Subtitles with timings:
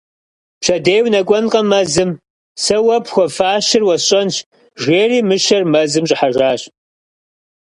[0.59, 2.11] Пщэдей унэкӏуэнкъэ мэзым-
[2.63, 4.35] сэ уэ пхуэфащэр уэсщӏэнщ,-
[4.83, 6.61] жери мыщэр мэзым щӏыхьэжащ.